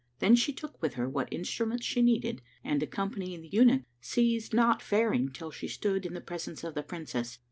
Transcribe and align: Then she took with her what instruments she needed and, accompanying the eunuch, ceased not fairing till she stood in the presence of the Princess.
Then 0.17 0.35
she 0.35 0.51
took 0.51 0.81
with 0.81 0.95
her 0.95 1.07
what 1.07 1.31
instruments 1.31 1.85
she 1.85 2.01
needed 2.01 2.41
and, 2.63 2.81
accompanying 2.81 3.43
the 3.43 3.49
eunuch, 3.49 3.83
ceased 4.01 4.51
not 4.51 4.81
fairing 4.81 5.29
till 5.31 5.51
she 5.51 5.67
stood 5.67 6.07
in 6.07 6.15
the 6.15 6.21
presence 6.21 6.63
of 6.63 6.73
the 6.73 6.81
Princess. 6.81 7.37